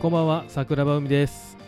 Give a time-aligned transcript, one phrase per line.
[0.00, 1.58] こんばんは桜庭海です。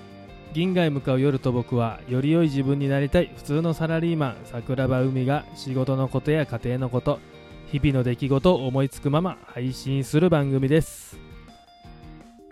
[0.55, 7.21] 銀河へ向かう夜と僕はより良い自分になりたい普通のサラリーマン桜庭海が仕事のことや家庭のこと
[7.67, 11.19] 日々の出来事を思いつくまま配信する番組です。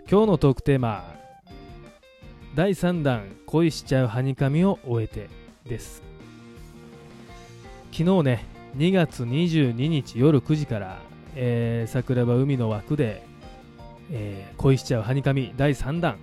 [0.07, 1.15] 今日のトークテーマ
[2.53, 5.31] 第3弾恋しちゃうはにかみを終えて
[5.67, 6.03] です。
[7.91, 8.45] 昨日ね
[8.77, 10.99] 2月22日夜9時から、
[11.33, 13.30] えー桜庭海の枠で、
[14.11, 16.17] えー恋しちゃうはにかみ第3弾。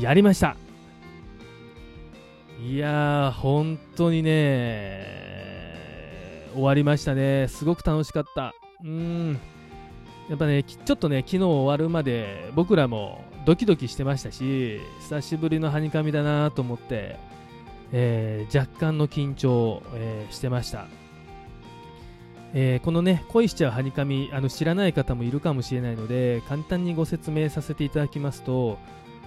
[0.00, 0.56] やりました。
[2.62, 5.18] いやー本当にね
[6.54, 7.48] 終わりましたね。
[7.48, 8.54] すごく楽しかった。
[8.82, 9.38] うん。
[10.28, 17.16] やっぱねちょっとね昨日終わるまで僕らもドキドキしてましたし久しぶりのはにかみだなと思って、
[17.92, 20.86] えー若干の緊張、えーしてました。
[22.54, 28.78] えーこのね恋しちゃうはにかみあの知らない方もいるかもしれないので簡単にご説明させていただきますと、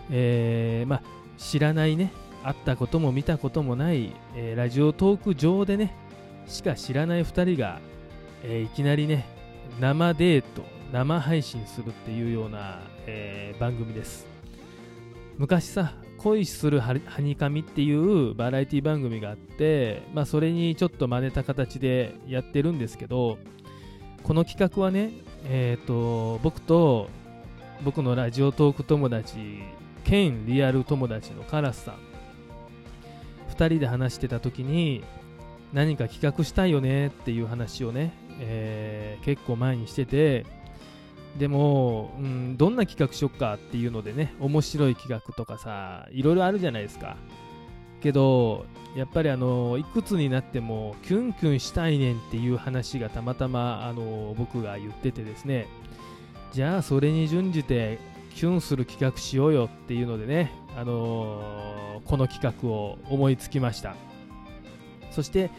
[0.10, 1.02] えーまあ、
[1.38, 2.12] 知らないね
[2.44, 5.96] 会ったことも見たこともない、えーラジオトーク上でね
[6.48, 7.80] しか知らない2人が、
[8.44, 9.28] えーいきなりね
[9.80, 14.26] 生デート生配信するっていうような、えー番組です。
[15.38, 23.40] 昔さ恋するはにかみっていうバラエティ番組があって、まあ、それにちょっと真似た形でやってるんですけど
[24.22, 25.12] この企画はね、
[25.46, 27.10] えー、と僕と
[27.84, 29.40] 僕のラジオトーク友達
[30.04, 31.96] 兼リアル友達のカラスさん。
[33.50, 35.04] 2人で話してた時に
[35.74, 40.46] 何か企画したいよねっていう話をね、えー結構前にしてて
[41.38, 47.18] でも、うん、どんな企画しよっかっていうのでね面白い企画とかさいろいろあるじゃないですか。
[48.02, 48.66] けど
[48.96, 55.68] やっぱりあのいくつになってもキュンキュンしたいねんっていう話がたまたまあの僕が言っててですね。
[56.52, 58.00] じゃあそれに準じて
[58.36, 63.96] キュンする企画しようよっていうのでね、あのこの企画を思いつきました。
[65.12, 65.50] そして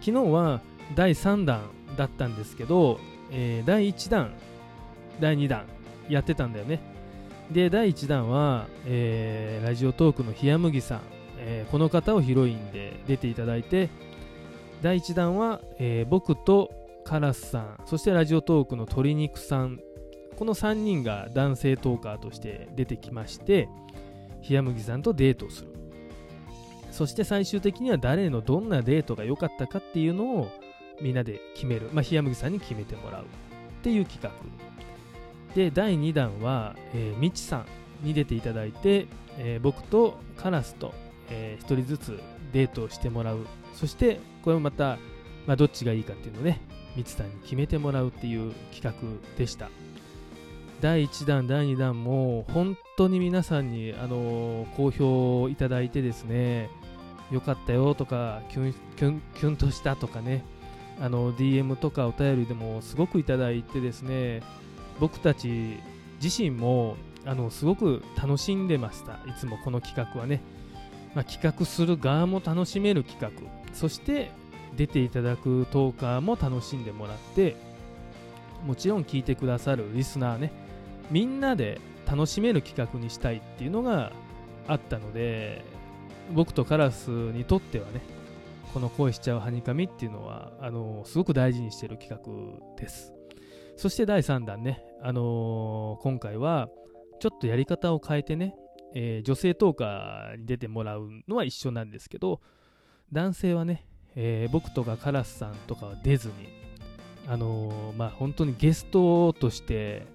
[0.00, 0.60] 昨日は
[0.94, 1.62] 第3弾
[1.96, 3.00] だったんですけど、
[3.30, 4.32] えー第1弾
[5.20, 5.64] 第2弾
[6.08, 6.80] やってたんだよね。
[7.50, 11.00] で第1弾は、えーラジオトークのひやむぎさん、
[11.38, 13.88] えーこの方をヒロインで出ていただいて
[14.82, 16.70] 第1弾は、えー僕と
[17.04, 17.80] カラスさん。
[17.86, 19.80] そしてラジオトークの鶏肉さん。
[20.36, 23.68] この3人が男性トーカーとして出てきまして
[24.40, 25.68] ひやむぎさんとデートをする。
[26.92, 30.50] そして最終的には誰のどんなデートが良かったかっていうのを
[31.00, 33.26] みんなで決める、まあ、ひやむぎさんに決めてもらうっ
[33.82, 34.30] ていう企画。
[35.54, 37.66] で第2弾は、えーみちさん
[38.06, 39.06] に出ていただいて、
[39.38, 40.94] えー僕とカラスと、
[41.30, 42.20] え1人ずつ
[42.52, 43.46] デートをしてもらう。
[43.74, 44.98] そしてこれもまた、
[45.46, 46.60] まあ、どっちがいいかっていうのをね
[46.96, 48.92] みちさんに決めてもらうっていう企画
[49.36, 49.70] でした。
[50.80, 56.70] 第1弾第2弾も本当に皆さんに、あのー好評をいただいてですね
[57.30, 60.44] よかったよとかキュンキュンキュンとしたとかね
[61.00, 64.42] あの DM とかお便りでもすごくいただいてですね
[65.00, 65.80] 僕たち
[66.22, 69.14] 自身もあのすごく楽しんでました。
[69.28, 70.40] いつもこの企画はね、
[71.14, 73.30] まあ、企画する側も楽しめる企画。
[73.74, 74.30] そして
[74.76, 77.56] 出ていただくトーカーも楽しんでもらって
[78.66, 80.52] もちろん聞いてくださるリスナーね。
[81.10, 84.12] みんなで楽しめる企画にしたいっていうのが
[84.66, 85.64] あったので
[86.32, 88.00] 僕とカラスにとってはね
[88.74, 93.17] この恋しちゃうはにかみっていうのはあのすごく大事にしてる企画です。
[93.78, 96.68] そして第3弾ね、あのー今回は
[97.20, 98.56] ちょっとやり方を変えてね、
[98.92, 102.40] えー女性トーカーに出てもらうのは一緒なんですけど
[103.12, 103.86] 男性はね、
[104.16, 106.34] えー僕とかカラスさんとかは出ずに
[107.28, 110.06] あのーまあ本当にゲストとして、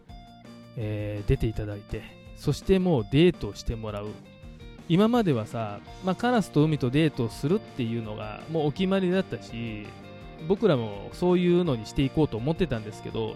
[0.76, 2.04] えー出ていただいて
[2.36, 4.10] そしてもうデートをしてもらう。
[4.90, 9.88] 今まではさ、まあ、カラスと海とデートをするっていうのがもうお決まりだったし
[10.48, 13.36] 僕らもそういうのにしていこうと思ってたんですけど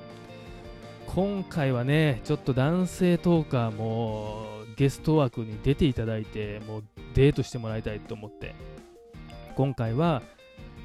[1.07, 4.45] 今回はねちょっと男性トーカーも
[4.75, 6.83] ゲスト枠に出ていただいてもう
[7.15, 8.55] デートしてもらいたいと思って。
[9.57, 10.21] 今回は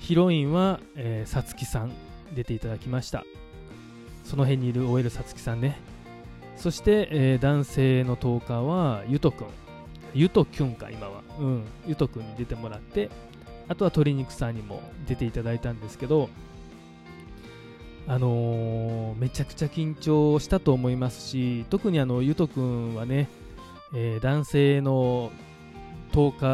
[0.01, 1.93] ヒロインはえさつきさん
[2.35, 3.23] 出ていただきました。
[4.25, 5.79] その辺にいる OL さつきさんね。
[6.57, 9.47] そして、えー男性のトーカーはゆとくん
[10.15, 11.23] ゆときゅんか今は。
[11.39, 11.65] うん。
[11.87, 13.11] ゆとくんに出てもらって
[13.69, 16.29] あとは鶏肉さんにも出ていただいたんですけど
[18.07, 23.29] あのーめちゃくちゃ緊張したと思いますし特にあのゆとくんはね、
[23.95, 25.31] えー男性の
[26.13, 26.47] トーカ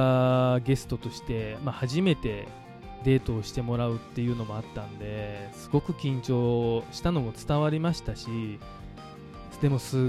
[0.57, 2.47] ーゲストとして、まあ、初めて
[3.05, 8.59] デートをしてもらうっていうのもあったんですごく緊張したのも伝わりましたし
[9.61, 10.01] でもすっ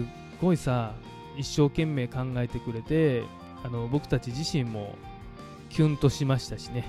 [0.42, 0.94] ごいさ
[1.38, 3.24] 一生懸命考えてくれて
[3.64, 4.96] あの僕たち自身も
[5.70, 6.86] キュンとしましたしね。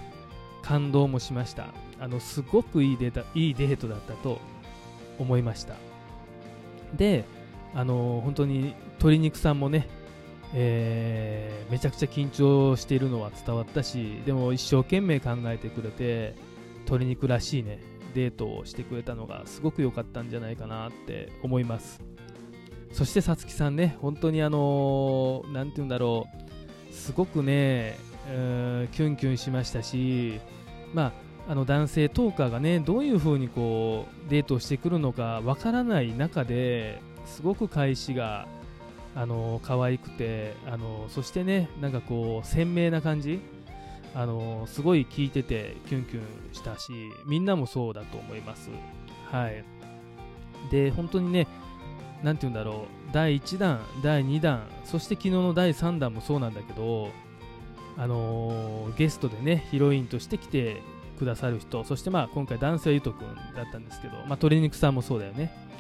[0.63, 1.69] 感動もしました。
[1.99, 4.39] あのすごくいいデータいいデートだったと
[5.19, 5.75] 思いました。
[6.97, 7.25] で
[7.75, 9.89] あの本当に鶏肉さんもね、
[10.55, 16.35] えー、めちゃくちゃ緊張しているのは伝わったしでも一生懸命考えてくれて
[16.81, 17.81] 鶏肉らしいね
[18.15, 22.01] デートをしてくれたのがすごく良かったんじゃないかなって思います。
[22.93, 26.27] そしてさつきさんね本当にあの何、て言うんだろ
[26.91, 26.93] う。
[26.93, 27.97] すごくね、
[28.93, 30.41] キュンキュンしましたし
[30.95, 31.13] まあ
[31.49, 38.47] あの男性トーカーがねどういう風にこうデートしてくるのかわからない中ですごく返しが
[39.17, 43.41] あの可愛くてあのそしてねなんかこう鮮明な感じ
[44.15, 46.93] あのすごい聞いててキュンキュンしたし
[47.27, 48.71] みんなもそうだと思います。
[49.31, 49.65] はい。
[50.71, 51.47] で本当にね
[52.23, 57.11] 何て言うんだろう第1弾第2弾そして昨日の第3弾もそうなんだけど
[57.97, 60.83] あのー、ゲストでねヒロインとして来て
[61.19, 65.71] くださる人そしてまあ今回男性はゆとくんだったんですけど、まあ、鶏肉さんもそうだよね。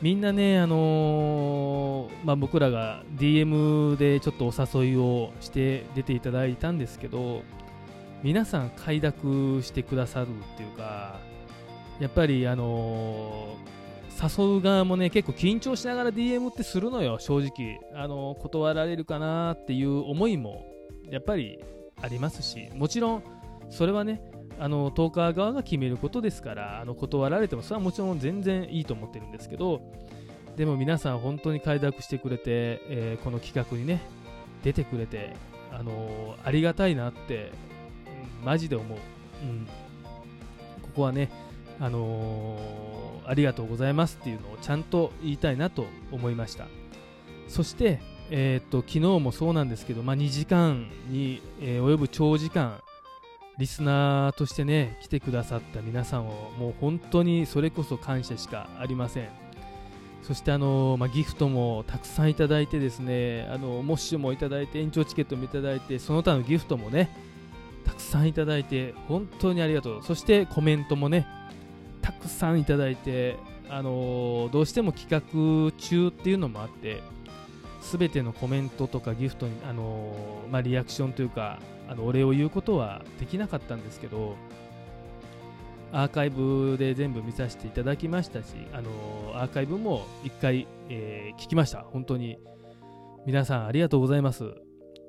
[0.00, 7.42] みんなね、あのー、まあ、僕らが DM でちょっとお誘いをして出ていただいたんですけど
[8.22, 11.18] 皆さん快諾してくださるっていうか
[11.98, 20.64] やっぱり、あのー、誘う側もね結構緊張しながら DM ってするのよ正直、あのー、断られるかなっていう思いも
[21.10, 21.58] やっぱり
[22.00, 23.22] ありますしもちろん
[23.70, 24.22] それはね
[24.58, 29.80] あのトーカー側が決めることですからあの断られてもそれはもちろん全然いいと思ってるんですけど
[30.56, 32.42] でも皆さん本当に快諾してくれて、
[32.88, 34.00] えー、この企画にね
[34.62, 35.34] 出てくれて、
[35.72, 37.52] あのー、ありがたいなって、
[38.40, 38.98] うん、マジで思う、
[39.42, 39.66] うん、
[40.82, 41.30] ここはね、
[41.78, 46.66] あのー、ありがとうございますっていうのをちゃんと言いたいなと思いました。
[47.46, 52.80] そして、えー、っと昨日もそうなんですけど、まあ、2時間に、え及ぶ長時間
[53.58, 59.28] リスナーとしてね来てくださった皆さんをもう本当にそれこそ感謝しかありません。
[60.22, 67.10] そしてあの、まあ、ギフトもたくさんいただいてですねあのモッシュもいただいて延長チケットもいただいてその他のギフトもね
[67.84, 70.02] たくさんいただいて本当にありがとう。
[70.02, 71.26] そしてコメントもね
[72.02, 73.36] たくさんいただいて
[73.70, 77.02] あのどうしても企画中っていうのもあって
[77.96, 81.58] 全てのコメントとかギフトに、あのまあ、リアクションというか
[81.88, 84.36] あのお礼を言うことはできなかったんですけど
[85.92, 88.90] アーカイブで全部見させていただきましたし、あの
[89.34, 91.80] アーカイブも1回、えー、聞きました。
[91.80, 92.38] 本当に。
[93.26, 94.54] 皆さんありがとうございます。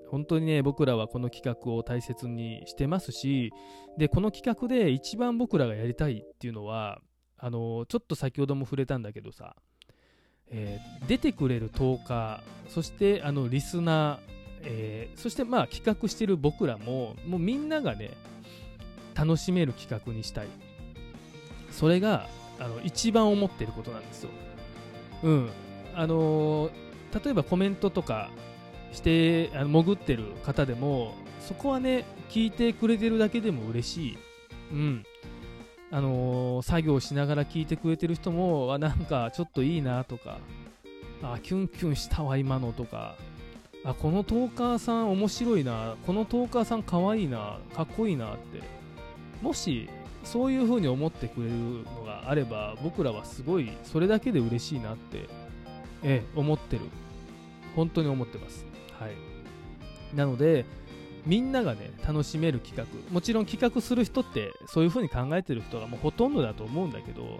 [0.09, 3.51] 本当にね僕らはこの企画を大切にしてますし
[3.97, 6.99] でこの企画で一番僕らがやりたいっていうのは
[7.37, 9.55] あのちょっと先ほども触れたんだけどさ、
[10.51, 14.29] えー、出てくれる10日そしてあのリスナー
[14.61, 18.11] えー、そしてまあ企画してる僕らももうみんながね
[19.15, 20.47] 楽しめる企画にしたい。
[21.71, 22.27] それが
[22.59, 24.29] あの一番思ってることなんですよ。
[25.23, 25.49] うん。
[25.95, 26.71] あのー、
[27.23, 28.29] 例えばコメントとか
[28.91, 34.17] してあの潜ってる方でもそこはね聞いてくれてるだけでも嬉しい。
[34.71, 35.05] うん。
[35.91, 40.37] あのー、作業しながら聞いてくれてる人もなんかちょっといいなとか
[41.23, 43.15] あキュンキュンしたわ今のとか
[43.83, 48.79] あこのトーカーさん面白いなこのトーカーさんかわいいなかっこいいなって。
[49.41, 49.89] もし
[50.23, 55.29] そういう風に思ってくれるのがあれば僕らはすごいそれだけで嬉しいなって
[56.03, 56.83] え思ってる。
[57.75, 58.65] 本当に思ってます。
[58.99, 60.15] はい。
[60.15, 60.65] なので
[61.25, 63.13] みんながね楽しめる企画。
[63.13, 67.39] もちろん企画する人ってそういう風に考えてる人がもうほとんどだと思うんだけど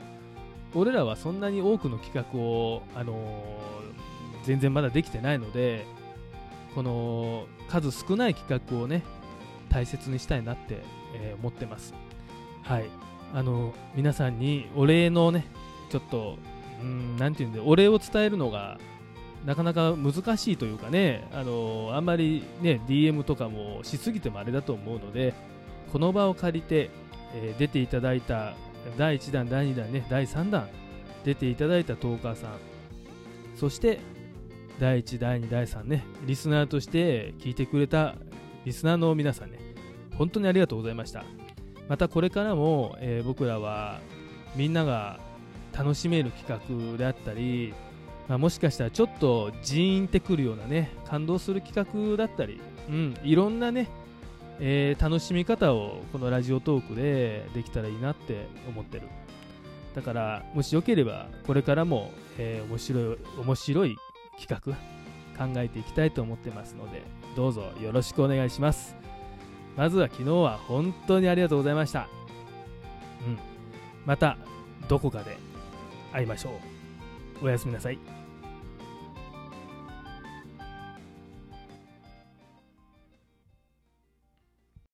[0.73, 5.85] 俺らはそんなに多くの企画を、あのー、全然まだできてないので
[6.75, 9.03] この数少ない企画をね
[9.69, 10.83] 大切にしたいなって、
[11.15, 11.93] えー、思ってます。
[12.63, 12.85] はい。
[13.33, 15.45] あの皆さんにお礼のね
[15.89, 16.37] ちょっと
[16.81, 18.79] うんなていうんでお礼を伝えるのが
[19.45, 25.33] なかなか難しいというかねあのあんまりね DM とかもしすぎてもあれだと思うので
[25.91, 26.89] この場を借りて、
[27.33, 28.53] えー、出ていただいた
[28.97, 30.67] 第1弾第2弾ね第3弾
[31.23, 32.51] 出ていただいたトーカーさん
[33.55, 33.99] そして
[34.79, 38.15] 第1、第2、第3ね、リスナーとして聞いてくれた
[38.63, 39.59] リスナーの皆さんね、
[40.17, 41.25] 本当にありがとうございました。
[41.89, 43.99] またこれからも、えー、僕らは
[44.55, 45.19] みんなが
[45.73, 47.73] 楽しめる企画であったり、
[48.29, 53.89] まあ、もしかしたらちょっとジーンってくるようなね、感動する企画だったり、うん、いろんなね、
[54.59, 59.07] えー、楽しみ方をこのラジオトークでできたらいいなって思ってる。
[59.95, 63.97] だから、もしよければ、これからも、えー、面白い、面白い
[64.39, 64.77] 企画
[65.39, 67.03] 考えていきたいと思ってますので
[67.35, 68.95] どうぞよろしくお願いします。
[69.77, 72.09] まずは昨日は本当にありがとうございました。
[73.25, 73.39] うん。
[74.05, 74.37] また
[74.89, 75.37] どこかで
[76.11, 76.78] 会いましょう。
[77.41, 77.99] おやすみなさい。